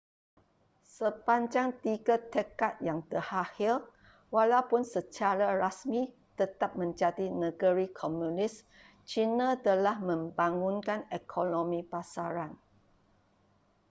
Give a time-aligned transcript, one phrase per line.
[0.95, 3.75] sepanjang tiga dekad yang terakhir
[4.35, 6.01] walaupun secara rasmi
[6.39, 8.53] tetap menjadi negeri komunis
[9.09, 12.51] cina telah membangunkan ekonomi pasaran